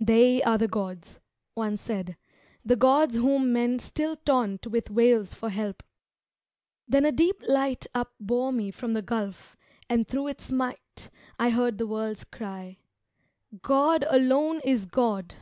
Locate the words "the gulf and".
8.92-10.06